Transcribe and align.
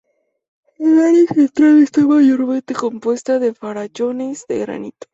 El 0.79 0.97
área 0.99 1.27
central 1.27 1.83
está 1.83 2.01
mayormente 2.07 2.73
compuesta 2.73 3.37
de 3.37 3.53
farallones 3.53 4.47
de 4.49 4.57
granito. 4.57 5.05